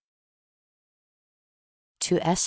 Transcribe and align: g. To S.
g. 1.99 2.09
To 2.09 2.19
S. 2.21 2.39